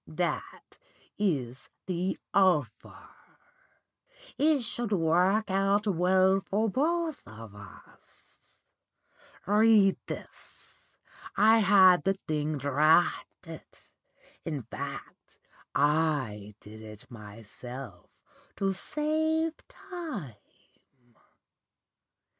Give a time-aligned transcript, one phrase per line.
[0.07, 0.79] That
[1.19, 3.07] is the offer.
[4.35, 8.55] It should work out well for both of us.
[9.45, 10.97] Read this.
[11.37, 13.63] I had the thing drafted;
[14.43, 15.37] in fact,
[15.75, 18.09] I did it myself
[18.55, 20.33] to save time.